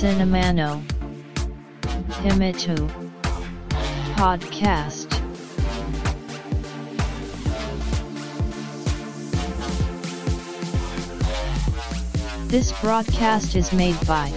[0.00, 0.82] Cinemano
[2.24, 2.74] Himitu
[4.16, 5.10] Podcast
[12.48, 14.32] This broadcast is made by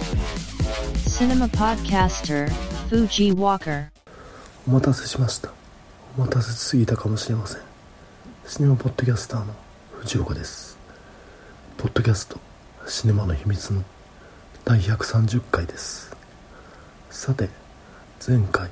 [1.06, 2.50] Cinema Podcaster
[2.90, 3.90] Fuji Walker
[4.68, 5.50] お待たせしました
[6.18, 7.62] お待たせしすぎたかもしれません
[8.46, 9.54] シネマポッドキャスターの
[10.00, 10.76] 藤岡です
[11.78, 12.38] ポッドキャスト
[12.86, 13.82] シネマの秘密の
[14.64, 16.16] 第130回です。
[17.10, 17.50] さて
[18.26, 18.70] 前回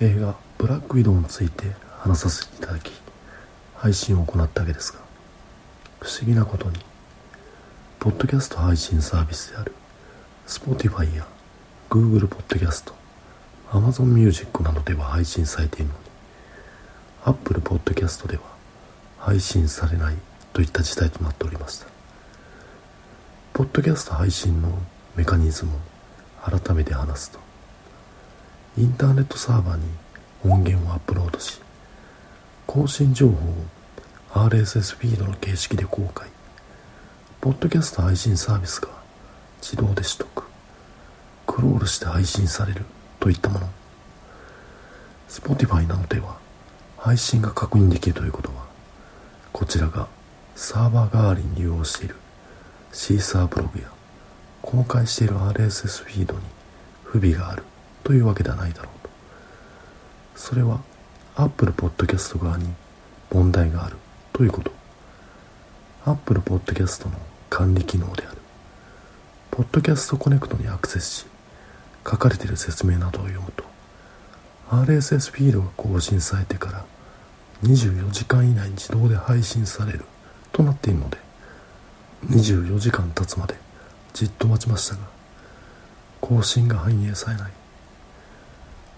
[0.00, 2.92] 映画「ブラックウィドウ」について話させていただき
[3.76, 4.98] 配信を行ったわけですが
[6.00, 6.78] 不思議なことに
[8.00, 9.74] ポッドキャスト配信サービスである
[10.46, 11.26] Spotify や
[11.88, 12.94] Google ポッドキャスト
[13.70, 15.98] Amazon Music などでは配信されているのに
[17.24, 18.42] Apple Podcast では
[19.18, 20.16] 配信されない
[20.52, 21.91] といった事態となっておりました。
[23.54, 24.70] ポッドキャスト配信の
[25.14, 25.78] メカニズムを
[26.58, 27.38] 改めて話すと
[28.78, 29.84] インターネットサーバーに
[30.44, 31.60] 音源をアップロードし
[32.66, 33.54] 更新情報を
[34.48, 36.26] RSS フィードの形式で公開。
[37.42, 38.88] ポッドキャスト配信サービスが
[39.60, 40.44] 自動で取得
[41.46, 42.86] クロールして配信される
[43.20, 43.68] といったもの。
[45.28, 46.38] Spotify などでは
[46.96, 48.64] 配信が確認できるということは
[49.52, 50.08] こちらが
[50.56, 52.16] サーバー代わりに利用している
[52.92, 53.88] シーサーブログや
[54.60, 56.40] 公開している RSS フィードに
[57.04, 57.64] 不備がある
[58.04, 59.10] というわけではないだろうと。
[60.36, 60.80] それは
[61.36, 62.66] Apple Podcast 側に
[63.30, 63.96] 問題がある
[64.32, 64.70] ということ。
[66.04, 67.14] Apple Podcast の
[67.50, 68.38] 管理機能である。
[69.52, 71.26] Podcast Connect にアクセスし
[72.08, 73.64] 書かれている説明などを読むと
[74.70, 76.84] RSS フィードが更新されてから
[77.62, 80.04] 24時間以内に自動で配信される
[80.52, 81.18] となっているので
[82.26, 83.54] 24時間経つまで
[84.12, 85.00] じっと待ちましたが
[86.20, 87.52] 更新が反映されない。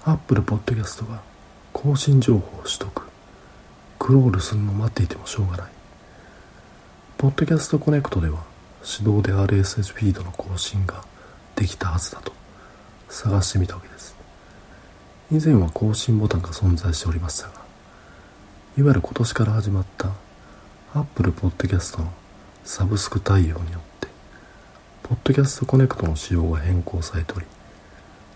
[0.04, 1.22] Apple Podcast が
[1.72, 3.02] 更新情報を取得。
[3.98, 5.72] クロールするのを待っていてもしょうがない。
[7.16, 8.44] Podcast Connect では
[8.82, 11.02] 手動で RSS フィードの更新が
[11.56, 12.32] できたはずだと
[13.08, 14.14] 探してみたわけです。
[15.32, 17.54] 以前は更新ボタンが存在しておりましたが
[18.76, 20.10] いわゆる今年から始まった
[20.92, 22.12] Apple Podcast の
[22.64, 24.08] サブスク対応によって
[25.02, 27.44] ポッドキャストコネクトの仕様が変更されており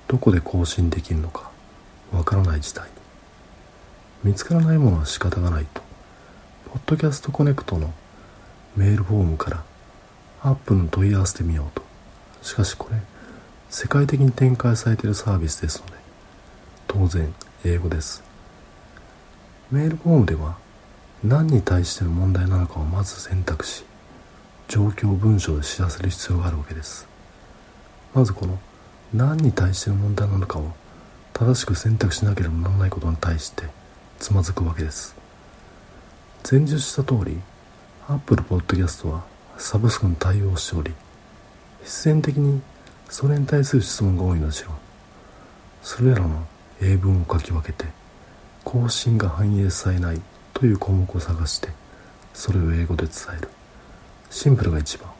[0.06, 1.50] どこで更新できるのか
[2.12, 2.90] わからない事態に。
[4.24, 5.80] 見つからないものは仕方がないと
[6.70, 7.92] ポッドキャストコネクトの
[8.76, 9.64] メールフォームから
[10.42, 11.82] アップルに問い合わせてみようと。
[12.42, 12.98] しかしこれ
[13.70, 15.92] 世界的に展開されているサービスですので
[16.86, 17.34] 当然
[17.64, 18.22] 英語です。
[19.70, 20.58] メールフォームでは
[21.24, 23.84] 何に対しての問題なのかをまず選択し
[24.68, 27.08] 状況を文章で知らせる必要があるわけです。
[28.14, 28.58] まずこの
[29.14, 30.72] 何に対しての問題なのかを
[31.32, 33.64] 正しく選択しなければならないことに対して
[34.18, 35.16] つまずくわけです。
[36.50, 37.40] 前述した通り
[38.08, 39.24] Apple Podcast は
[39.56, 40.92] サブスクに対応しており
[41.82, 42.60] 必然的に
[43.08, 44.70] それに対する質問が多いのでしょう。
[45.82, 46.46] それらの
[46.82, 47.86] 英文を書き分けて
[48.64, 50.20] 更新が反映されない
[50.52, 51.70] という項目を探して
[52.34, 53.48] それを英語で伝える。
[54.30, 55.10] シンプルが一番。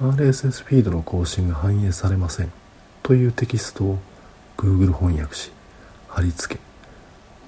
[0.00, 2.52] RSS フィードの更新が反映されません
[3.02, 3.98] というテキストを
[4.56, 5.52] Google 翻訳し
[6.08, 6.60] 貼り付け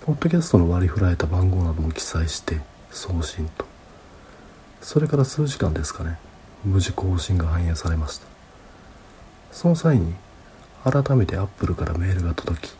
[0.04, 3.64] ポッドキャストの割り振られた番号なども記載して送信と。
[4.82, 6.18] それから数時間ですかね。
[6.64, 8.26] 無事更新が反映されました。
[9.52, 10.14] その際に
[10.84, 12.74] 改めて Apple からメールが届き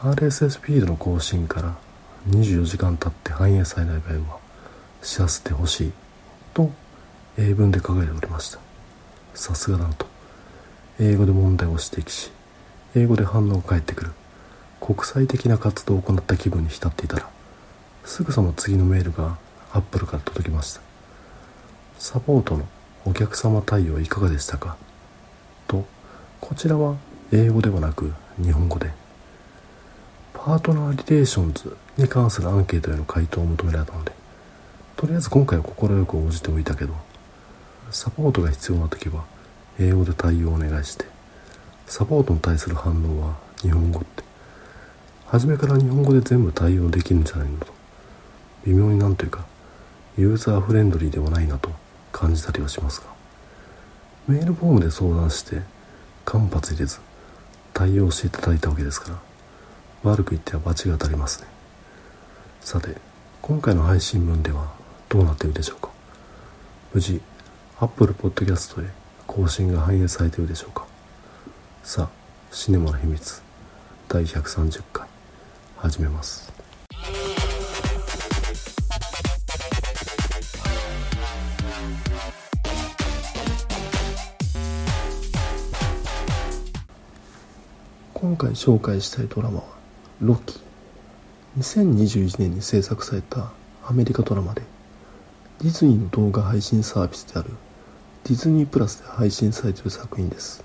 [0.00, 1.76] RSS フィードの更新から
[2.28, 4.38] 24時間経って反映されない場合は
[5.00, 5.92] 知らせてほしい
[6.52, 6.72] と
[7.38, 8.58] 英文で書かれておりました。
[9.34, 10.06] さすがだなと。
[11.00, 12.30] 英語で問題を指摘し
[12.94, 14.10] 英語で反応が返ってくる。
[14.80, 17.30] 国際的な活動を行った気分に浸っていたら
[18.04, 19.38] すぐさま次のメールが
[19.72, 20.80] Apple から届きました。
[21.98, 22.66] サポートの
[23.04, 24.76] お客様対応いかがでしたか？
[25.68, 25.86] と
[26.40, 26.96] こちらは
[27.32, 28.90] 英語ではなく日本語で。
[30.34, 34.10] パートナーリレーションズに関するアンケートへの回答を求められたので
[34.96, 36.94] とりあえず今回は快く応じておいたけど
[37.92, 39.24] サポートが必要な時は
[39.78, 41.04] 英語で対応をお願いして
[41.86, 44.22] サポートに対する反応は日本語って。
[45.26, 47.66] 初めから日本語で全部対応できるんじゃないのと。
[48.66, 49.46] 微妙になんというか
[50.18, 51.70] ユーザーフレンドリーではないなと
[52.12, 53.06] 感じたりはしますが。
[54.28, 55.62] メールフォームで相談して
[56.24, 57.00] 間髪入れず
[57.74, 59.18] 対応していただいたわけですから
[60.04, 61.48] 悪く言っては罰が当たりますね。
[62.60, 62.96] さて
[63.40, 64.72] 今回の配信分では
[65.08, 65.90] どうなっているでしょうか。
[66.94, 67.20] 無事
[67.82, 68.88] Apple Podcast へ
[69.26, 70.86] 更新が反映されているでしょうか。
[71.82, 72.08] さあ
[72.52, 73.42] シネマの秘密。
[74.06, 75.08] 第130回。
[75.78, 76.52] 始めます。
[88.14, 89.64] 今回紹介したいドラマは
[90.22, 90.60] 「ロキ」
[91.58, 93.50] 2021年に制作された
[93.84, 94.62] アメリカドラマで
[95.60, 97.50] ディズニーの動画配信サービスである
[98.24, 100.64] ディズニープラスで配信されている作品です。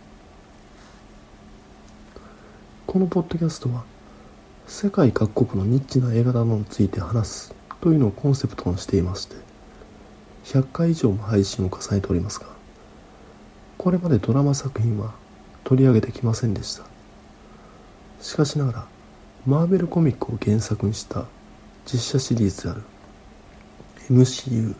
[2.85, 3.83] このポッドキャストは
[4.67, 9.35] 世界各国のニッチな映画などについて話すというのをコンセプトにしていまして
[10.45, 12.47] 100回以上も配信を重ねておりますが
[13.77, 15.13] これまでドラマ作品は
[15.63, 16.83] 取り上げてきませんでした。
[18.21, 18.85] しかしながら
[19.45, 21.25] マーベルコミックを原作にした
[21.85, 22.83] 実写シリーズである
[24.09, 24.75] MCU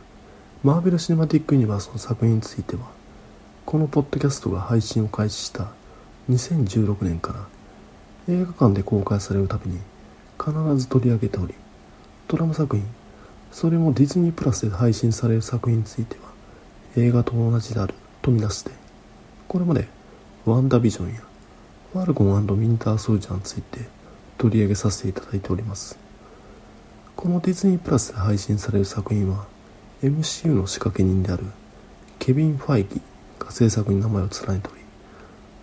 [0.68, 2.82] マーベル・シネマティック・ユニバースの作品については
[3.66, 5.72] このポッドキャストが配信を開始した
[6.30, 7.48] 2016年から
[8.28, 9.80] 映画館で公開されるたびに
[10.38, 11.54] 必ず取り上げており
[12.28, 12.86] ドラマ作品
[13.50, 16.34] それもディズニープラスで配信される作品については
[16.98, 18.72] 映画と同じであるとみなして
[19.48, 19.88] これまで
[20.44, 21.22] ワンダービジョンや
[21.94, 23.88] ファルコンウィンターソルジャーについて
[24.38, 25.98] 取り上げさせていただいております。
[27.16, 29.48] このディズニープラスで配信される作品は
[30.04, 31.46] MCU の仕掛け人である
[32.20, 33.02] ケビン・ファイギ
[33.40, 34.82] が制作に名前を連ねており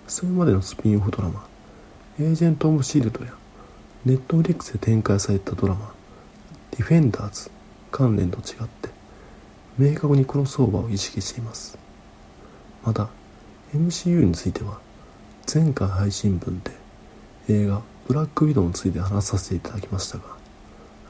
[0.09, 1.47] それまでのスピンオフドラマ
[2.19, 3.33] エージェント・オブ・シールドや
[4.05, 5.93] ネットフリックスで展開されたドラマ
[6.73, 7.51] ディフェンダーズ
[7.91, 8.91] 関連と違って
[9.79, 11.77] 明確にクロスオーバーを意識しています。
[12.85, 13.09] また
[13.75, 14.79] MCU については
[15.53, 16.71] 前回配信分で
[17.49, 20.25] 映画ブラックウィドウについて話させていただきましたが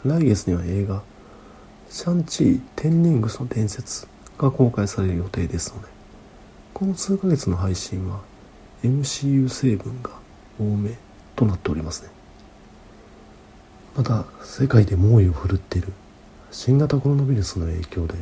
[0.04, 1.02] 来月には映画
[1.90, 4.06] シャンチー・テンニングスの伝説
[4.38, 5.88] が公開される予定ですので
[6.72, 8.20] この数ヶ月の配信は
[8.82, 10.10] MCU 成分が
[10.58, 10.96] 多め
[11.36, 12.10] となっておりますね。
[13.96, 15.92] また世界で猛威を振るっている
[16.50, 18.14] 新型コロナウイルスの影響で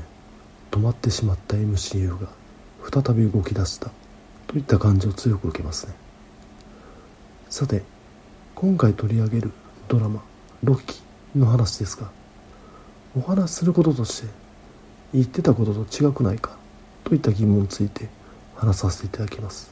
[0.71, 2.29] 止まってしまった MCU が
[2.91, 3.91] 再び動き出した
[4.47, 5.95] といった感じを強く受けますね。
[7.49, 7.83] さて
[8.55, 9.53] 今回取り上げる
[9.89, 10.23] ドラマ
[10.63, 12.11] 「ロッキー」の話ですが
[13.15, 14.29] お話することとして
[15.13, 16.57] 言ってたことと違くないか
[17.05, 18.09] といった疑問について
[18.55, 19.71] 話させていただきます。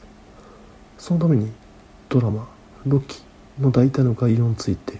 [0.97, 1.51] そのために
[2.09, 2.47] ドラマ
[2.85, 3.23] 「ロキ」
[3.59, 4.99] の大体の概要について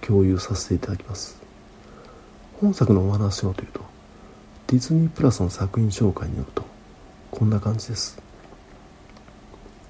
[0.00, 1.36] 共有させていただきます。
[2.60, 3.80] 本作のお話はというと
[4.68, 6.64] ディズニープラスの作品紹介によると
[7.32, 8.20] こんな感じです。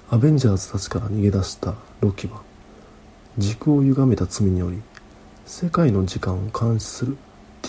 [0.09, 2.41] アベンジャーズたちから逃げ出したロキは
[3.37, 4.81] 時空を歪めた罪により
[5.45, 7.17] 世界の時間を監視する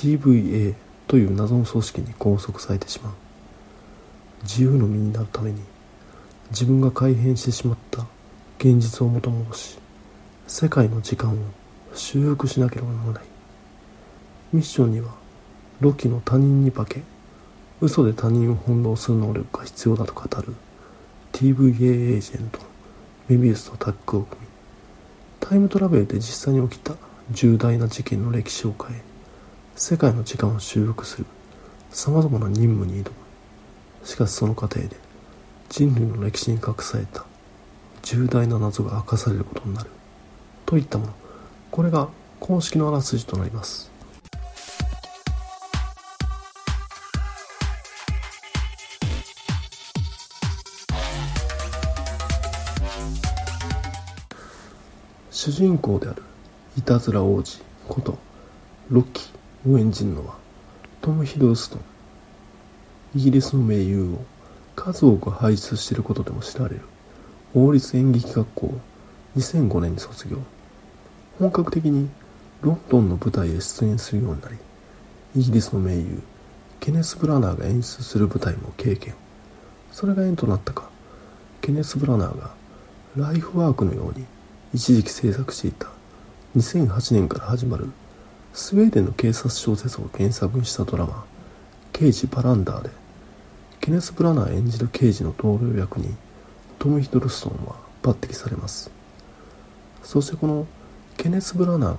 [0.02, 0.74] TVA
[1.06, 3.12] という謎の組織に拘束されてしまう。
[4.42, 5.62] 自由の身になるために
[6.50, 8.04] 自分が改変してしまった
[8.58, 9.78] 現実を元戻し
[10.48, 11.36] 世界の時間を
[11.94, 13.22] 修復しなければならない。
[14.52, 15.14] ミッションには
[15.80, 17.02] ロキの他人に化け
[17.80, 20.54] 嘘で他人を翻弄する能力が必要だと語る
[21.32, 22.58] TVA エージェント
[23.28, 24.48] メビウスとタッグを組み
[25.38, 26.96] タイムトラベルで実際に起きた
[27.30, 29.11] 重大な事件の歴史を変え
[29.74, 31.26] 世界の時間を修復する。
[31.90, 34.06] 様々な任務に挑む。
[34.06, 34.96] しかしその過程で
[35.68, 37.24] 人類の歴史に隠された
[38.02, 39.90] 重大な謎が明かされることになる。
[40.66, 41.12] といったもの。
[41.70, 42.08] これが
[42.38, 43.90] 公式のあらすじとなります。
[55.30, 56.22] 主人公である
[56.76, 58.16] いたずら王子こと
[58.90, 59.31] ロッキー。
[59.68, 60.34] を演じるのは
[61.00, 61.80] トム・ヒドルストン。
[63.14, 64.24] イギリスの名優を
[64.74, 66.80] 数多く輩出していることでも知られる
[67.54, 68.80] 王立演劇学校を
[69.36, 70.38] 2005年に卒業。
[71.38, 72.08] 本格的に
[72.62, 74.56] ロンドンの舞台へ出演するようになり
[75.36, 76.22] イギリスの名優
[76.80, 79.14] ケネス・ブラナーが演出する舞台も経験。
[79.92, 80.90] それが縁となったか。
[81.60, 82.50] ケネス・ブラナーが
[83.16, 84.26] ライフワークのように
[84.74, 85.86] 一時期制作していた
[86.56, 87.90] 2008年から始まる
[88.54, 91.24] スウェーデンの警察小説を原作にしたドラマ
[91.92, 92.90] 「刑事バランダー」で
[93.80, 96.14] ケネス・ブラナー演じる刑事の同僚役に
[96.78, 98.90] トム・ヒドルストンは抜擢されます。
[100.02, 100.66] そしてこの
[101.16, 101.98] ケネス・ブラナーが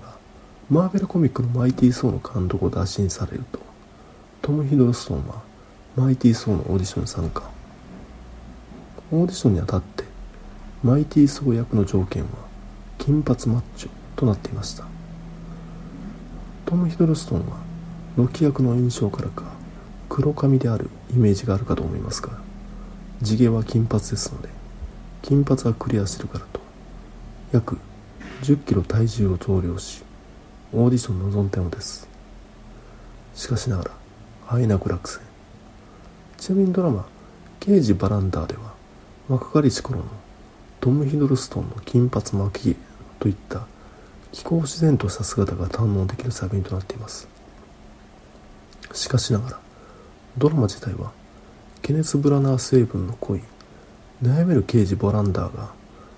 [0.69, 3.59] マーベルコミックのマイティー・ソーの監督を打診されると
[4.43, 5.41] トム・ヒドルストンは
[5.95, 7.43] マイティー・ソーのオーディションに参加。
[9.11, 10.03] オーディションにあたって
[10.83, 12.29] マイティー・ソー役の条件は
[12.99, 14.92] 金髪マッチョとなっていました。
[16.73, 17.59] トム・ヒドルストンは
[18.17, 19.43] ロキ役の印象からか
[20.09, 22.39] 黒髪であるイメージがあるかと思いますが
[23.21, 24.49] 地毛は金髪ですので
[25.21, 26.59] 金髪はクリアしてるからと
[27.51, 27.77] 約
[28.41, 30.03] 10キロ体重を増量し
[30.73, 32.09] オーディション臨んだのです。
[33.35, 33.91] しかしながら
[34.49, 35.21] あえなく落選。
[36.39, 37.05] ちなみにドラマ
[37.61, 38.73] 「刑事バランダー」では
[39.29, 40.05] 若かりし頃の
[40.81, 42.75] トム・ヒドルストンの金髪巻き
[43.19, 43.67] といった
[44.33, 47.27] 気候自然とした姿が堪能できる作品となっています。
[48.91, 49.59] しかしながら
[50.37, 51.11] ドラマ自体は
[51.83, 53.41] ケネス・ブラナー成分の恋
[54.23, 55.71] 悩める刑事ボランダーが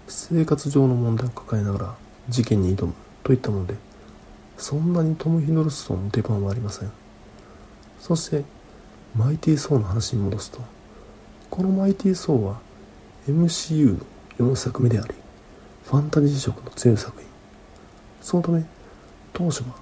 [0.08, 1.96] 生活上の問題を抱えながら
[2.30, 2.94] 事件に挑む
[3.24, 3.76] といったもので
[4.58, 6.92] そんなにトム・ヒドルストンの出番はありません。
[8.00, 8.46] そして
[9.14, 10.62] マイティー・ソーの話に戻すと
[11.50, 12.62] このマイティー・ソーは
[13.28, 14.00] MCU
[14.40, 15.14] の4作目であり
[15.84, 17.35] ファンタジー色の強い作品。
[18.26, 18.66] そのため
[19.34, 19.76] 当初は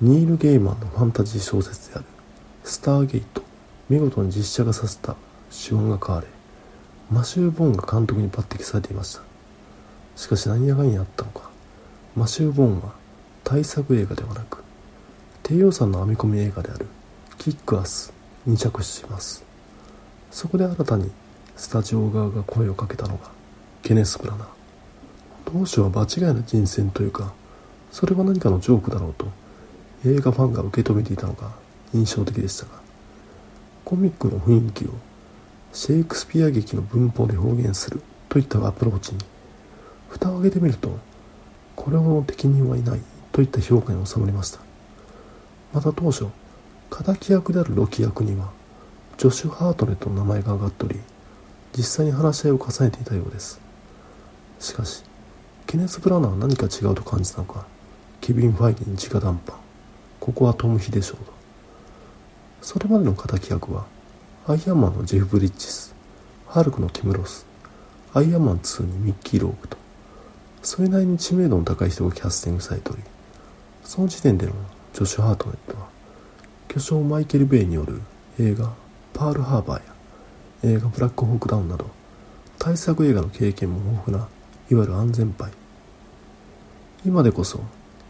[0.00, 2.04] ニール・ゲイマンのファンタジー小説である
[2.64, 3.42] 「スターゲイト」
[3.88, 5.14] 見事に実写化させた
[5.52, 6.26] 手腕が買われ
[7.12, 9.22] マシュー・ボーンが監督に抜擢されていました。
[10.16, 11.48] しかし何やかんやあったのか
[12.16, 12.92] マシュー・ボーンは
[13.44, 14.64] 大作映画ではなく
[15.44, 16.88] 低予算の編み込み映画である
[17.38, 18.12] キックアス
[18.46, 19.44] に着手します。
[20.32, 21.08] そこで新たに
[21.56, 23.30] スタジオ側が声をかけたのが
[23.84, 24.48] ケネス・ブラナ
[25.44, 27.32] 当初は場違いな人選というか
[27.96, 29.26] それは何かのジョークだろうと
[30.04, 31.52] 映画ファンが受け止めていたのが
[31.94, 32.72] 印象的でしたが
[33.86, 34.88] コミックの雰囲気を
[35.72, 39.20] シェイクスピア劇の文法で表現するといったアプローチに
[40.10, 40.98] 蓋を開けてみると
[41.74, 43.00] これほど適任はいない
[43.32, 44.60] といった評価に収まりました。
[45.72, 46.26] また当初
[46.90, 48.50] 敵役であるロキ役には
[49.16, 51.00] ジョシュ・ハートネットの名前が挙がっており
[51.74, 53.58] 実際に話し合いを重ねていたようです。
[54.60, 55.02] しかし
[55.66, 57.64] ケネス・ブラナーは何か違うと感じたのか
[58.26, 59.56] ケビン・ファイギに直談判。
[60.18, 61.36] ここはトム・ヒデショーだ。
[62.60, 63.86] それまでの敵役は
[64.48, 65.94] アイアンマンのジェフ・ブリッジス
[66.48, 67.46] ハルクのティム・ロス
[68.12, 69.76] アイアンマン2にミッキー・ロークと
[70.62, 73.02] それなりに知名度の高い人がキャスティングされており
[73.84, 74.52] その時点での
[74.92, 75.86] ジョシュ・ハートネットは
[76.66, 78.00] 巨匠マイケル・ベイによる
[78.40, 78.72] 映画
[79.14, 79.82] 「パール・ハーバー」
[80.66, 81.86] や映画「ブラック・ホーク・ダウン」など
[82.58, 84.24] 大作映画の経験も豊富な
[84.70, 85.52] いわゆる安全牌。
[87.04, 87.60] 今でこそ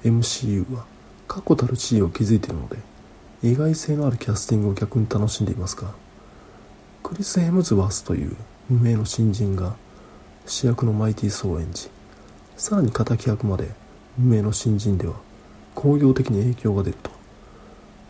[0.09, 0.85] MCU は
[1.29, 2.79] 確固たる地位を築いているので
[3.43, 5.93] 意外性のあるキャスティングを逆に楽しんでいますが
[7.03, 8.37] クリス・ヘムズワースという
[8.69, 9.77] 無名の新人が
[10.47, 11.89] 主役のマイティー・ソーを演じ
[12.57, 13.69] さらに敵役まで
[14.17, 15.15] 無名の新人では
[15.75, 17.11] 工業的に影響が出ると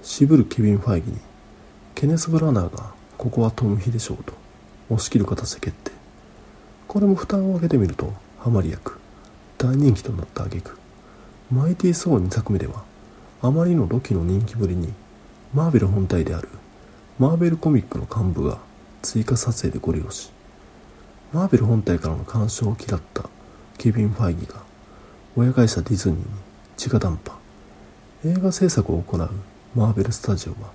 [0.03, 1.19] 渋るケビン・ファイギに
[1.95, 4.33] ケネス・ブラナーがここはトム・ヒデショーと
[4.91, 5.93] 押し切る形で決定。
[6.87, 9.01] これも蓋を開けてみるとハマり役
[9.59, 10.86] 大人気となった挙句。
[11.51, 12.83] マイティー・ソー2作目では
[13.41, 14.93] あまりのロキの人気ぶりに
[15.55, 16.49] マーベル本体である
[17.19, 18.59] マーベルコミックの幹部が
[19.03, 20.33] 追加撮影でご利用し。
[21.33, 23.29] マーベル本体からの干渉を嫌った
[23.79, 24.63] ケビン・ファイギが
[25.37, 26.25] 親会社ディズニーに
[26.87, 27.37] 直談判
[28.25, 29.31] 映画制作を行う
[29.75, 30.71] マーベルスタジオは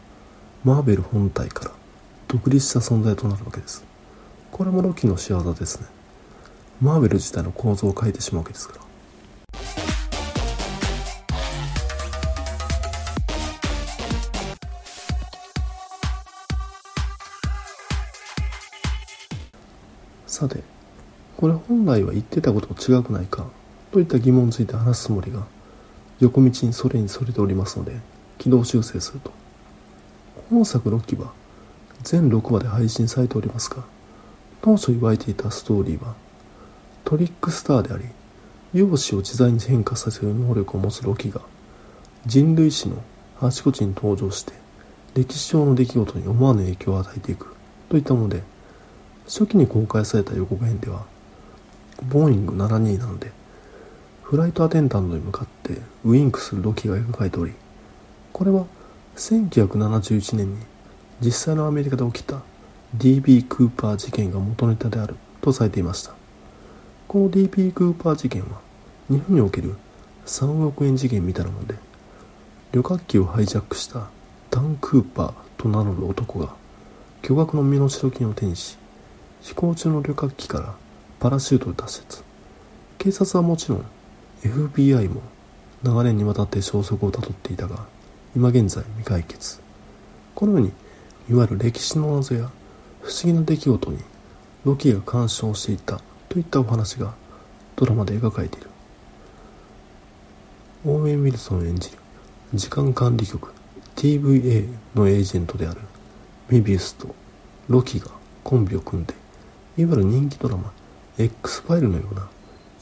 [0.63, 1.71] マーベル本体から
[2.27, 3.83] 独立した存在となるわけです。
[4.51, 5.87] これもロキの仕業ですね。
[6.81, 8.90] マーベル自体の構造を変えてしまうわけですから。
[20.41, 20.63] さて
[21.37, 23.45] これ本来は言ってたことと違くないか？
[23.91, 25.45] といった疑問について話すつもりが
[26.19, 27.99] 横道にそれにそれておりますので
[28.39, 29.31] 軌道修正すると。
[30.49, 31.31] 本作6期は
[32.01, 33.83] 全6話で配信されておりますが
[34.63, 36.15] 当初言われていたストーリーは
[37.05, 38.05] トリックスターであり
[38.73, 41.41] 容姿を自在に変化させる能力を持つロキが
[42.25, 42.95] 人類史の
[43.39, 44.53] あちこちに登場して
[45.13, 47.55] 歴史上の出来事に思わぬ影響を与えていく。
[47.89, 48.41] といったもので
[49.25, 51.05] 初期に公開された予告編では
[52.09, 53.31] ボーイング72なので
[54.23, 57.53] フライトアテンダントに向かってウインクするロキが描かれており
[58.33, 58.65] これは
[59.17, 60.59] 1971年に
[61.19, 62.41] 実際のアメリカで起きた
[62.95, 63.43] D.B.
[63.43, 66.13] クーパー事件が元ネタであるとされていました
[67.07, 67.71] この D.B.
[67.71, 68.59] クーパー事件は
[69.09, 69.75] 日本における
[70.25, 71.75] 3億円事件みたいなもので
[72.71, 74.07] 旅客機をハイジャックした
[74.49, 76.55] ダン・クーパーと名乗る男が
[77.21, 78.77] 巨額の身代金を手にし
[79.41, 80.75] 飛行中の旅客機から
[81.19, 82.23] パラシュートで脱出
[82.99, 83.85] 警察はもちろん
[84.43, 85.21] FBI も
[85.83, 87.85] 長年にわたって消息をたどっていたが
[88.35, 89.59] 今現在未解決。
[90.35, 90.71] このように
[91.29, 92.49] いわゆる歴史の謎や
[93.01, 93.97] 不思議な出来事に
[94.63, 97.13] ロキが干渉していたといったお話が
[97.75, 98.69] ドラマで描かれている。
[100.85, 101.97] オーウェン・ウィルソン演じる
[102.53, 103.53] 時間管理局
[103.95, 105.81] TVA のエージェントである
[106.49, 107.13] メビウスと
[107.67, 108.07] ロキが
[108.43, 109.13] コンビを組んで
[109.81, 110.71] いわゆる人気ドラマ
[111.17, 112.29] X ファイルのような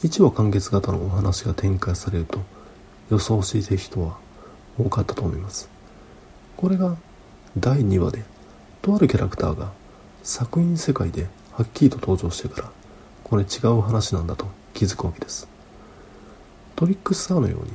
[0.02, 2.40] 一話完結型のお話が展開されると
[3.10, 4.18] 予想していた人は
[4.78, 5.70] 多かったと思います。
[6.58, 6.98] これが
[7.56, 8.22] 第2話で
[8.82, 9.72] とあるキャラクターが
[10.22, 12.70] 作品世界ではっきりと登場してから
[13.24, 15.48] これ違う話なんだと気づくわけです。
[16.76, 17.70] トリックスターのように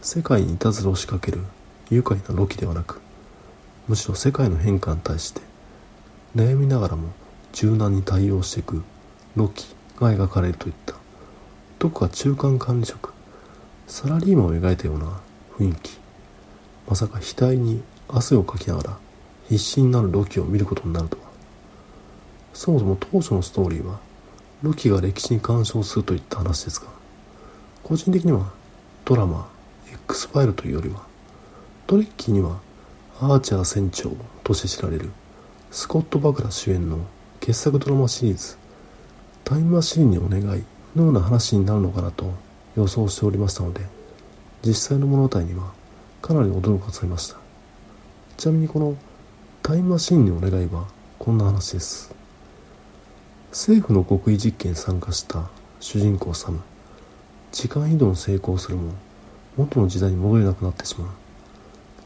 [0.00, 1.44] 世界にいたずらを仕掛ける
[1.90, 3.00] 愉快なロキではなく
[3.86, 5.40] むしろ世界の変化に対して
[6.34, 7.12] 悩みながらも
[7.52, 8.82] 柔軟に対応していく
[9.36, 10.94] ロキが描かれるといった。
[11.78, 13.12] どこか中間管理職
[13.86, 15.20] サラリーマンを描いたような
[15.58, 15.98] 雰囲気。
[16.88, 18.98] まさか額に汗をかきながら
[19.48, 21.32] 必死になるロキを見ることになるとは。
[22.54, 23.98] そもそも当初のストーリーは
[24.62, 26.86] ロキが歴史に干渉するといった話ですが
[27.82, 28.52] 個人的には
[29.04, 29.48] ドラマ
[29.92, 31.02] X ファイルというよりは
[31.86, 32.60] トリッキーには
[33.20, 34.12] アーチャー船長
[34.44, 35.10] として知られる
[35.70, 36.98] スコット・バグラ主演の
[37.42, 38.56] 傑作ドラマシリーズ
[39.42, 40.62] 「タイムマシーンにお願い」
[40.94, 42.30] のような話になるのかなと
[42.76, 43.80] 予想しておりましたので
[44.64, 45.72] 実際の物語には
[46.22, 47.38] かなり驚かされました。
[48.36, 48.94] ちなみにこの
[49.60, 50.86] 「タイムマシーンにお願い」は
[51.18, 52.14] こんな話です。
[53.50, 56.60] 政府の国威実験に参加した主人公サム
[57.50, 58.92] 時間移動に成功するも
[59.56, 61.08] 元の時代に戻れなくなってしまう。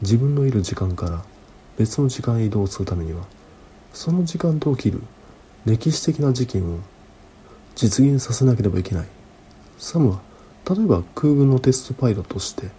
[0.01, 1.23] 自分のいる時間から
[1.77, 3.23] 別の時間へ移動するためには
[3.93, 5.03] その時間と起きる
[5.67, 6.79] 歴史的な事件を
[7.75, 9.07] 実現させなければいけない。
[9.77, 10.21] サムは
[10.65, 12.69] 例えば空軍のテストパイロットとして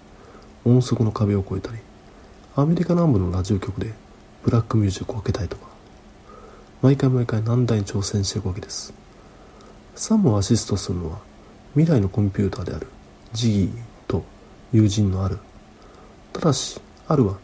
[0.65, 1.79] 音速の壁を越えたり
[2.57, 3.93] アメリカ南部のラジオ局で
[4.43, 5.69] ブラックミュージックを開けたりとか
[6.81, 8.95] 毎回毎回難題に挑戦していくわけです。
[9.95, 11.19] サムをアシストするのは
[11.75, 12.87] 未来のコンピューターである
[13.35, 13.71] ジギー
[14.07, 14.25] と
[14.73, 15.39] 友人のある
[16.33, 17.37] ただしあるは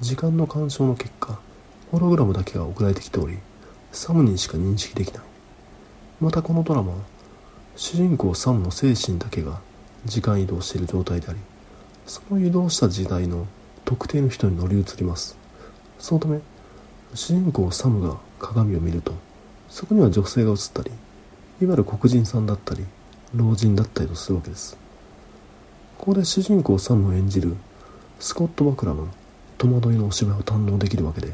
[0.00, 1.40] 時間の干渉の結果
[1.90, 3.38] ホログラムだけが送られてきており
[3.92, 5.22] サムにしか認識できない。
[6.20, 6.98] またこのドラマは
[7.76, 9.60] 主人公サムの精神だけが
[10.06, 11.38] 時間移動している状態であり
[12.06, 13.46] その移動した時代の
[13.84, 15.36] 特定の人に乗り移ります。
[15.98, 16.40] そのため
[17.14, 19.12] 主人公サムが鏡を見ると
[19.68, 22.84] そこには女性が映ったりいわゆる黒人さんだったり
[23.34, 24.76] 老人だったりとするわけです。
[25.98, 27.56] ここで主人公サムを演じる
[28.18, 29.08] スコット・バクラの
[29.58, 31.32] 戸惑いのお芝居を堪能できるわけで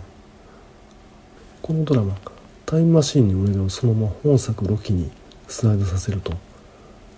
[1.62, 2.16] このドラマ
[2.68, 5.10] 「タイムマシンにお願い」をそのまま本作ロキに
[5.48, 6.34] スライドさせると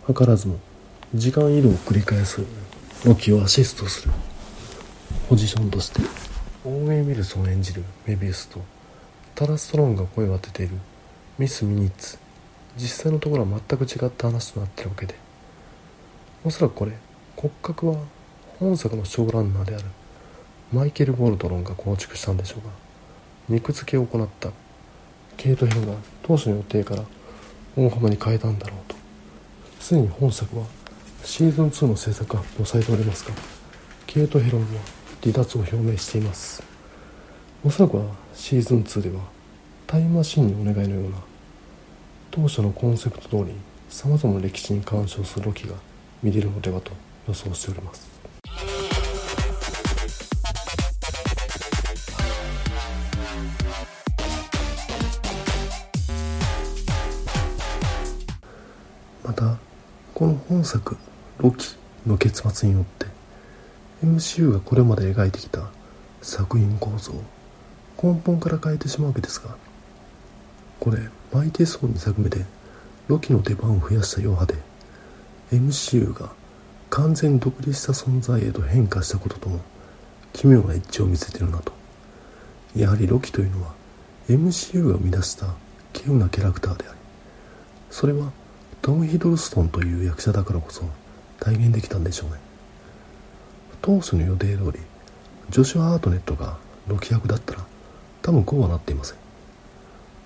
[0.07, 0.61] 図らずも
[1.13, 2.41] 時間移動を繰り返す
[3.05, 4.13] ロキをアシストする。
[5.29, 6.03] ポジションとして。
[6.65, 8.61] オーウェイ・ウィルソン演じるメビウスと
[9.35, 10.77] タラ・ストロンが声を当てている。
[11.37, 12.17] ミス・ミニッツ。
[12.77, 15.17] 実際のところは全く違った話となっているわけで。
[16.45, 16.93] おそらくこれ
[17.35, 17.97] 骨格は
[18.61, 19.85] 本作のショーランナーである。
[20.73, 22.71] マイケル・ボルトロンが構築したんでしょうが
[23.49, 24.51] 肉付けを行った。
[25.41, 27.03] ケイト・ヘロが当初の予定から
[27.75, 28.97] 大幅に変えたんだろうと。
[29.81, 30.67] すでに本作は
[31.25, 33.35] シーズン2の制作発表されておりますが
[34.07, 34.67] ケイト・ヘロンは
[35.23, 36.63] 離脱を表明しています。
[37.65, 39.23] おそらくはシーズン2では
[39.87, 41.17] タイムマシンにお願いのような
[42.31, 43.55] 当初のコンセプト通り
[43.89, 45.75] さまざまな歴史に干渉するロキが
[46.23, 46.93] 見れるのではと
[47.27, 48.10] 予想しております。
[59.25, 59.59] また
[60.15, 60.97] この本作
[61.39, 63.07] 「ロキ」の結末によって
[64.05, 65.69] MCU がこれまで描いてきた
[66.23, 67.25] 作品構造を
[68.03, 69.57] 根本から変えてしまうわけですが
[70.79, 70.99] これ
[71.33, 72.45] マイティソー2作目で
[73.09, 74.55] ロキの出番を増やした余波で
[75.53, 76.33] MCU が
[76.89, 79.61] 完全独立した存在へと変化したこととも
[80.33, 81.81] 奇妙な一致を見せてるなと。
[82.77, 83.75] やはりロキというのは
[84.29, 85.47] MCU が生み出した
[85.93, 86.99] 稀有なキャラクターであり
[87.91, 88.31] それは
[88.83, 90.85] トム・ヒドルストンという役者だからこそ
[91.39, 92.37] 体現できたんでしょうね。
[93.83, 94.79] 当初の予定通り
[95.51, 97.67] ジョシュア・アートネットがロキ役だったら
[98.23, 99.19] 多分こうはなっていません。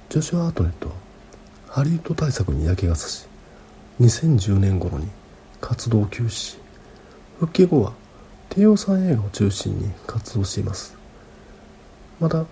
[0.08, 0.94] ジョシュア・アートネットは
[1.68, 3.26] ハリウッド対策に嫌気がさし
[4.00, 5.08] 2010年頃に
[5.60, 6.58] 活動を休止し
[7.40, 7.92] 復帰後は
[8.50, 10.96] 低予算映画を中心に活動しています。
[12.20, 12.44] また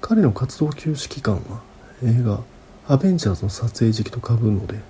[0.00, 1.60] 彼の活動休止期間は
[2.02, 2.40] 映画
[2.88, 4.80] 「アベンジャーズ」の撮影時期と被るので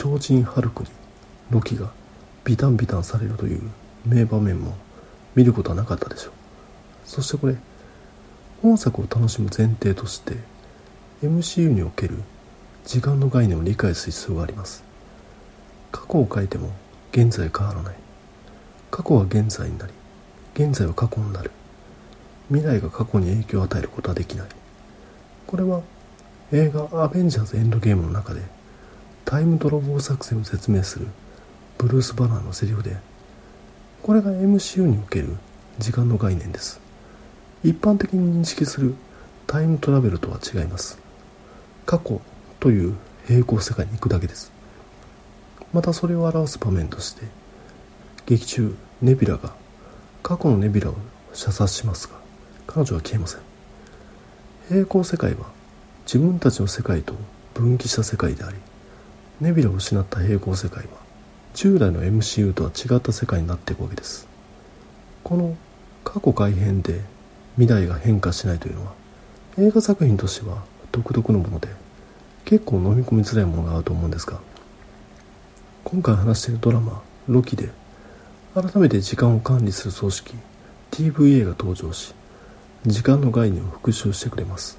[0.00, 0.90] 超人ハルクに
[1.50, 1.90] ロキが
[2.44, 3.68] ビタンビタンされるという
[4.06, 4.76] 名場面も
[5.34, 6.32] 見ることはなかったでしょう。
[7.04, 7.56] そしてこれ
[8.62, 10.36] 本作を楽しむ前提として
[11.24, 12.14] MCU における
[12.84, 14.84] 時間の概念を理解する必要があります。
[15.90, 16.70] 過去を変えても
[17.10, 17.96] 現在変わらない。
[18.92, 19.92] 過去は現在になり
[20.54, 21.50] 現在は過去になる。
[22.50, 24.46] 未来が過去に影響を与えることはできない。
[25.48, 25.82] これは
[26.52, 28.57] 映画「アベンジャーズ・エンドゲーム」の中で
[29.28, 31.06] タイム泥棒作戦を説明する
[31.76, 32.96] ブルース・バナーのセリフで
[34.02, 35.36] これが MCU における
[35.78, 36.80] 時間の概念です。
[37.62, 38.94] 一般的に認識する
[39.46, 40.98] タイムトラベルとは違います。
[41.84, 42.22] 過去
[42.58, 42.94] という
[43.26, 44.50] 平行世界に行くだけです。
[45.74, 47.26] またそれを表す場面として
[48.24, 49.52] 劇中ネビュラが
[50.22, 50.94] 過去のネビュラを
[51.34, 52.14] 射殺しますが
[52.66, 53.40] 彼女は消えません。
[54.70, 55.50] 平行世界は
[56.06, 57.12] 自分たちの世界と
[57.52, 58.56] 分岐した世界であり
[59.40, 60.90] ネビュラを失った平行世界は
[61.54, 64.26] 従来の MCU とは違った世界になっていくわけです。
[65.22, 65.56] この
[66.04, 67.02] 過去改変で
[67.56, 68.92] 未来が変化しないというのは
[69.58, 71.68] 映画作品としては独特のもので
[72.44, 74.40] 結構飲み込みづらいものがあると思うんですが
[75.84, 77.70] 今回話しているドラマ「ロキ」で
[78.54, 80.34] 改めて時間を管理する組織
[80.90, 82.14] TVA が登場し
[82.86, 84.78] 時間の概念を復習してくれます。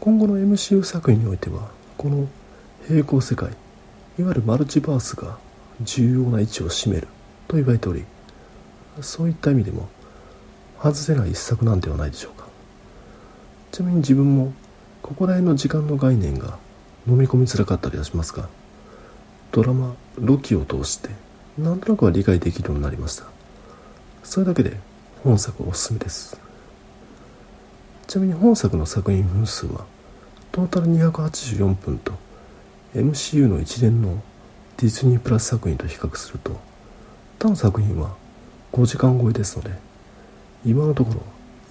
[0.00, 2.28] 今後の MCU 作品においてはこの
[2.86, 3.50] 平行世界。
[4.18, 5.38] いわゆるマルチバースが
[5.80, 7.08] 重要な位置を占める。
[7.48, 8.04] と言われており
[9.00, 9.88] そういった意味でも
[10.80, 12.46] 外せない一作なんではないでしょうか。
[13.72, 14.52] ちなみに自分も
[15.02, 16.58] ここら辺の時間の概念が
[17.06, 18.48] 飲み込みづらかったりはしますが
[19.52, 21.10] ドラマ「ロキ」を通して
[21.58, 23.24] なんとなくは理解できるようになりました。
[24.22, 24.78] それだけで
[25.22, 26.38] 本作おすすめです。
[28.06, 29.84] ちなみに本作の作品分数は
[30.52, 32.12] トータル284分と
[32.94, 34.22] MCU の一連の
[34.76, 36.60] ディズニープラス作品と比較すると
[37.38, 38.14] 他の作品は
[38.72, 39.72] 5時間超えですので
[40.64, 41.20] 今のところ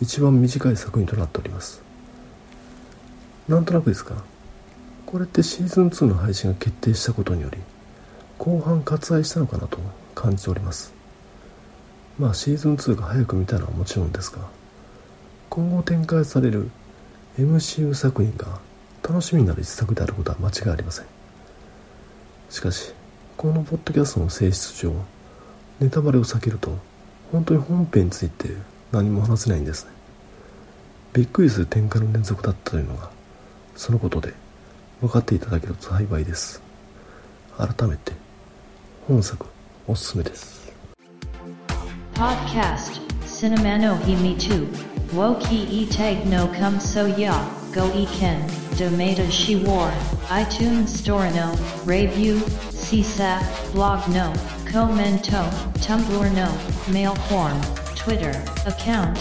[0.02, 1.82] 一番短い作品となっております。
[3.48, 4.16] なんとなくですが
[5.06, 7.58] これってシーズン2の配信が決定したことにより
[8.38, 9.80] 後半割愛したのかなと
[10.16, 10.94] 感じております。
[12.20, 14.40] まあシーズン2が早く見たのはもちろんですが
[15.50, 16.70] 今後展開される
[17.40, 18.60] MCU 作品が
[19.04, 21.06] 楽しみになる一作であることは間違いありません。
[22.50, 22.94] しかし
[23.36, 24.94] このポッドキャストの性質上
[25.80, 26.78] ネタバレを避けると
[27.32, 28.50] 本当に本編について
[28.92, 29.92] 何も話せないんですね。
[31.12, 33.10] びっくりする展開の連続だったというのが
[33.76, 34.34] そのことで
[35.02, 36.62] 分かっていただけると幸いです。
[37.58, 38.14] 改めて
[39.08, 39.46] 本作
[39.86, 40.72] おすすめです。
[42.14, 44.68] Podcast Cinema no Himi 2
[45.14, 48.40] Woki e tag no come so ya go e ken
[48.78, 49.92] Domata she war
[50.30, 51.56] iTunes Store no
[51.86, 52.36] review
[52.70, 54.32] CSAP blog no
[54.72, 55.42] commento
[55.82, 56.50] Tumblr no
[56.94, 57.60] mail form
[57.96, 58.32] Twitter
[58.68, 59.18] account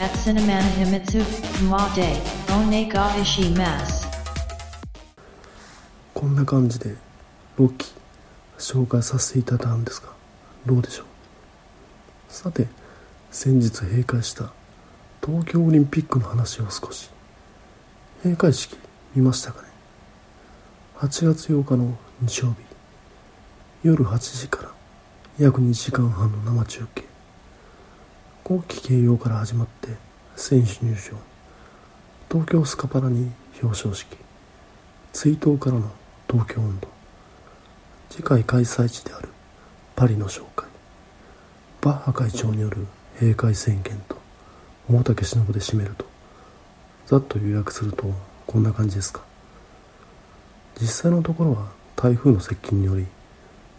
[0.00, 1.22] at Cinemana Himitsu
[1.68, 2.10] Ma de
[2.54, 4.06] One ga ishi mas
[6.14, 6.94] こんな感じで
[7.56, 7.92] ロキ
[8.58, 10.10] 紹介させていただいたんですが
[10.64, 11.06] どうでしょう
[12.28, 12.68] さて
[13.32, 14.52] 先日閉会した
[15.24, 17.10] 東京オリンピックの話を少し
[18.22, 18.76] 閉会式
[19.14, 19.68] 見ましたかね
[20.98, 22.56] ？8月8日の日曜日。
[23.82, 24.70] 夜8時から
[25.38, 27.04] 約2時間半の生中継。
[28.44, 29.96] 国旗掲揚から始まって
[30.36, 31.16] 選手入場。
[32.30, 33.30] 東京スカパラに
[33.62, 34.18] 表彰式。
[35.14, 35.90] 追悼からの
[36.28, 36.88] 東京温度
[38.10, 39.30] 次回開催地である
[39.96, 40.68] パリの紹介。
[41.80, 42.86] バッハ会長による
[43.18, 44.16] 閉会宣言と
[44.92, 46.09] 大竹しのぶで締めると。
[47.10, 48.04] ざっと予約すると
[48.46, 49.22] こんな感じですか？
[50.80, 53.04] 実際のところは台風の接近により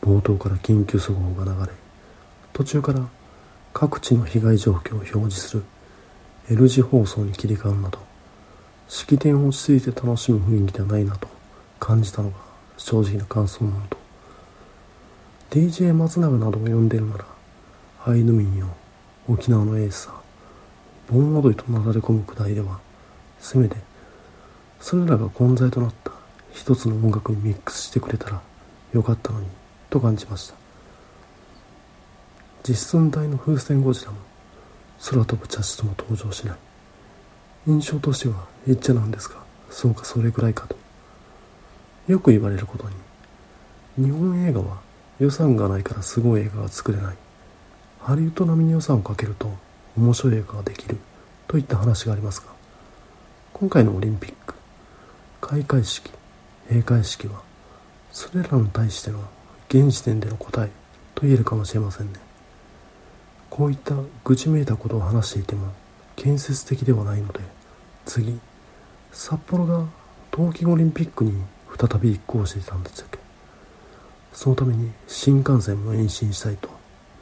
[0.01, 1.71] 冒頭から緊急速報が流れ
[2.51, 3.07] 途中から
[3.73, 5.63] 各地の被害状況を表示する
[6.49, 7.99] L 字放送に切り替わるなど
[8.89, 11.29] 式典を落ち着いて楽しむ雰囲気ではないなと
[11.79, 12.37] 感じたのが
[12.75, 13.97] 正直な感想なのと
[15.51, 17.25] DJ 松永などを呼んでいるなら
[18.05, 18.67] アイヌ民よ
[19.29, 20.21] 沖縄のエースさ
[21.09, 22.81] 盆踊りとなだれ込むくだりでは
[23.41, 23.75] せめて
[24.79, 26.11] それらが混在となった
[26.53, 28.41] 一つの音楽にミックスしてくれたら
[28.93, 29.47] よかったのに
[29.89, 30.55] と感じました。
[32.63, 34.17] 実寸大の風船ゴジラも
[35.09, 36.57] 空飛ぶ茶室も登場しない。
[37.67, 39.37] 印象としてはエッチャなんですが
[39.69, 40.75] そうかそれくらいかと。
[42.07, 42.87] よく言われること
[43.97, 44.79] に日本映画は
[45.19, 47.15] 予算がないからすごい映画が作れない。
[47.99, 49.51] ハリウッド並みに予算をかけると
[49.95, 50.97] 面白い映画ができる
[51.47, 52.47] といった話がありますが
[53.53, 54.55] 今回のオリンピック
[55.39, 56.11] 開会式
[56.67, 57.41] 閉会式は
[58.11, 59.19] それらに対しての
[59.69, 60.71] 現時点での答え
[61.13, 62.19] と言えるかもしれませんね。
[63.49, 65.73] こういった愚痴めいたことを話していても
[66.15, 67.39] 建設的ではないので
[68.05, 68.39] 次
[69.11, 69.85] 札幌が
[70.31, 71.33] 冬季オリンピックに
[71.77, 73.19] 再び立候補していたんでしたっけ。
[74.33, 76.69] そのために新幹線も延伸したいと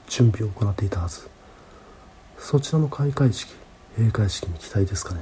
[0.07, 1.27] 準備を行っていたはず。
[2.37, 3.51] そちらの開会式
[3.97, 5.21] 閉会式に期待ですかね。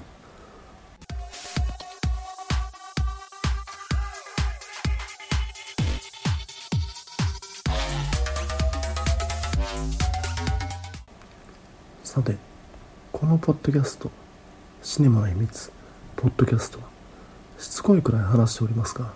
[12.18, 12.36] さて、
[13.12, 14.10] このポッドキャスト、
[14.82, 15.72] シネマの秘密、
[16.16, 16.86] ポッドキャストは、
[17.60, 19.14] しつこいくらい話しておりますが、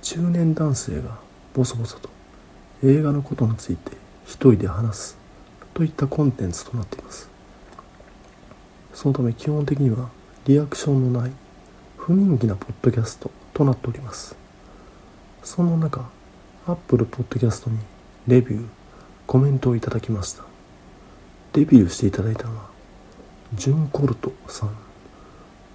[0.00, 1.18] 中年男性が
[1.54, 2.08] ボソボソと
[2.84, 3.90] 映画のことについて
[4.26, 5.18] 一人で話す
[5.74, 7.28] といったコンテンツとなっています。
[8.92, 10.08] そのため基本的には
[10.46, 11.32] リアクションのない
[11.96, 14.36] 不人気なポッドキャストとなっております。
[15.42, 16.08] そんな中、
[16.68, 17.78] Apple Podcast に
[18.28, 18.66] レビュー、
[19.26, 20.53] コメントをいただきました。
[21.54, 22.64] デビューしていただいたのは、
[23.54, 24.70] ジュンコルトさん。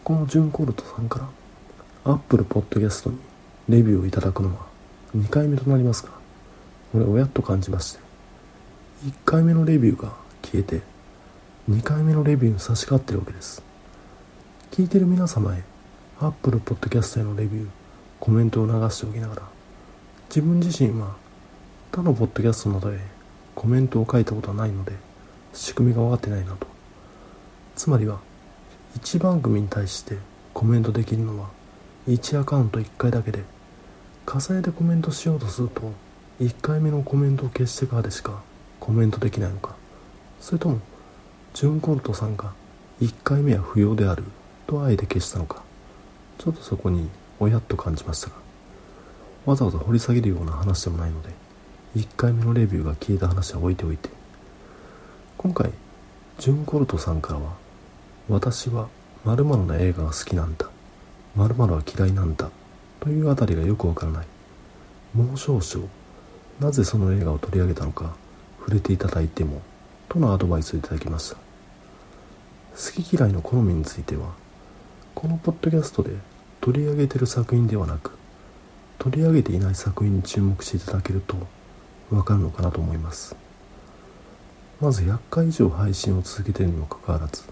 [0.03, 1.19] このジュンコルトさんか
[2.03, 3.17] ら Apple Podcast に
[3.69, 4.65] レビューをいただくのは
[5.15, 6.09] 2回目となりますが、
[6.91, 7.99] これをやっと感じまして、
[9.05, 10.11] 1回目のレビューが
[10.41, 10.81] 消えて、
[11.69, 13.63] 2回目のレビューに差し掛かってるわけです。
[14.71, 15.63] 聞いてる皆様へ
[16.19, 17.67] Apple Podcast へのレビュー、
[18.19, 19.41] コメントを流しておきながら、
[20.27, 21.15] 自分自身は
[21.93, 22.99] 他のポッドキャストなどへ
[23.55, 25.07] コメントを書いたことはないので、
[25.53, 26.67] 仕組みが分かってないなと。
[27.75, 28.19] つまりは、
[28.97, 30.17] 1番組に対して
[30.53, 31.49] コメントできるのは
[32.07, 33.43] 1アカウント1回だけで、
[34.25, 35.91] 火災でコメントしようとすると、
[36.39, 38.41] 1回目のコメントを消してからでしか
[38.79, 39.75] コメントできないのか、
[40.39, 40.79] それとも、
[41.53, 42.53] ジュンコルトさんが
[43.01, 44.23] 1回目は不要である
[44.67, 45.63] とあえて消したのか、
[46.38, 47.09] ちょっとそこに
[47.39, 48.35] おやっと感じましたが、
[49.45, 51.29] わざわざ掘り下げるような話でもないので、
[51.95, 54.09] 1回目のレビューが消えた話は置いておいて、
[55.41, 55.71] 今回、
[56.38, 57.54] ジュンコルトさんからは、
[58.28, 58.89] 私は
[59.23, 60.69] 〇〇な映画が好きなんだ、
[61.36, 62.52] 〇〇は嫌いなんだ、
[62.99, 64.28] というあたりがよくわからない。
[65.13, 65.88] もう少々、
[66.60, 68.17] なぜその映画を取り上げたのか、
[68.60, 69.62] 触れていただいても、
[70.10, 71.38] とのアドバイスをいただきました。
[71.38, 74.34] 好き嫌いの好みについては、
[75.15, 76.12] このポッドキャストで
[76.62, 78.12] 取り上げてる作品ではなく
[78.97, 81.36] 取り上げていない作品に注目していただけると
[82.10, 83.36] わかるのかなと思います
[84.81, 87.43] まず100回以上配信を続けているにもかかわらず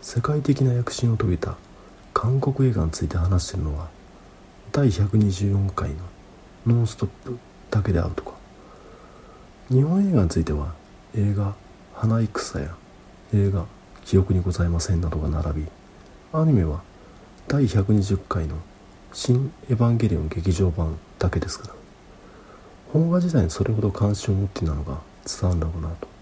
[0.00, 1.56] 世界的な躍進を遂げた
[2.14, 3.88] 韓国映画について話しているのは
[4.72, 5.96] 第124回の
[6.66, 7.38] 「ノンストップ!」
[7.70, 8.32] だけであるとか
[9.68, 10.72] 日本映画については
[11.14, 11.54] 映画
[11.92, 12.74] 「花戦」や
[13.34, 13.66] 映画
[14.06, 15.66] 「記憶にございません」などが並び
[16.32, 16.80] アニメは
[17.46, 18.56] 第120回の
[19.12, 21.74] 「新エヴァンゲリオン劇場版」だけですから
[22.90, 26.17] 邦画時代にそれほど関心を持っていたのが伝わるんだろうなと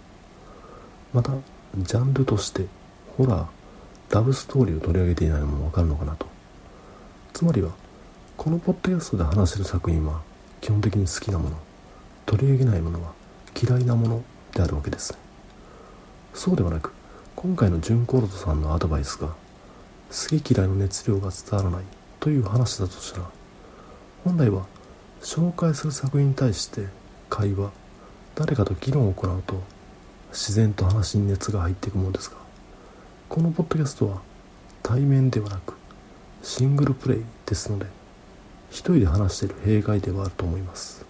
[1.17, 1.33] また
[1.79, 2.67] ジャンルとして
[3.17, 6.27] ホラーラブストーリーを取り上げていないのもわかるのかなと。
[7.33, 7.71] つまりは
[8.37, 10.21] このポッドキャストで話してる作品は
[10.61, 11.57] 基本的に好きなもの
[12.27, 13.15] 取り上げないものは
[13.59, 15.17] 嫌いなものであるわけです。
[16.35, 16.93] そうではなく
[17.35, 21.85] 今回のジュンコルトさんのアドバイスが好き嫌いの熱量が伝わらない
[22.21, 23.31] という話だとしたら
[24.23, 24.67] 本来は
[25.23, 26.89] 紹介する作品に対して
[27.31, 27.71] 会話
[28.35, 29.76] 誰かと議論を行うと
[30.37, 32.37] 自然と話に熱が入っていくものですが
[33.31, 34.21] このポッドキャストは
[34.83, 35.73] 対面ではなく
[36.43, 37.87] シングルプレイですので
[38.69, 41.07] 一人で話している弊害ではあると思います。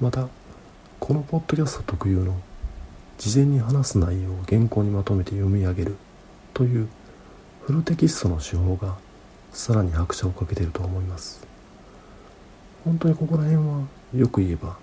[0.00, 0.28] また
[0.98, 2.34] このポッドキャスト特有の
[3.18, 5.96] 事前に話す内容を原稿にまとめて読み上げる
[6.54, 6.88] という
[7.66, 8.96] フルテキストの手法が
[9.52, 11.46] さらに拍車をかけていると思います。
[12.86, 13.82] 本当にここら辺は
[14.16, 14.78] よく言えば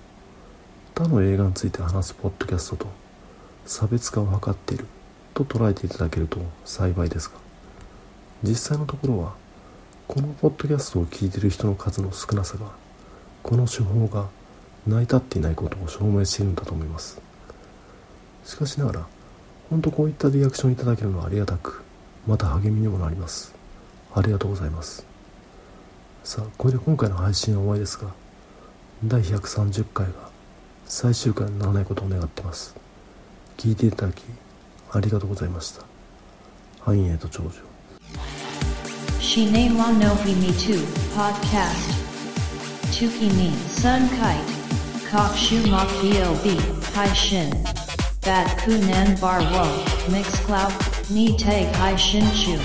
[0.93, 2.87] 他の映画について話すポッドキャストと
[3.65, 4.85] 差別化を図っている。
[5.33, 7.35] と捉えていただけると幸いですが。
[8.43, 9.35] 実際のところは
[10.07, 12.71] このポッドキャストを聞いている人の数の少なさが
[13.43, 14.27] この手法が
[14.87, 17.21] 成り立っていないことを証明しているんだと思います。
[18.45, 19.07] しかしながら
[19.69, 21.83] 本当こういったリアクションいただけるのはありがたく
[22.27, 23.53] また励みにもなります。
[24.13, 25.05] ありがとうございます。
[26.23, 28.07] さあこれで今回の配信は終わりですが
[29.03, 30.13] 第130回が
[30.85, 32.80] 最終回にならないことを願ってます。
[33.61, 34.23] 聞いていただき
[34.91, 35.83] ありがとうございました
[36.79, 37.61] 繁栄と長寿
[39.19, 40.73] Shine wa no himi tu
[41.15, 41.93] podcast.
[42.91, 44.51] Tukimi sun kite.
[45.11, 46.57] Kokshu makio b
[46.95, 47.51] hai shin.
[48.25, 49.63] Bat kunan bar wo
[50.11, 50.73] mix cloud
[51.11, 52.57] ni te hai shin chu.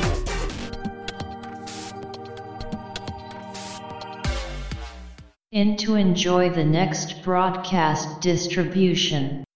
[5.52, 9.46] In to enjoy the next broadcast distribution.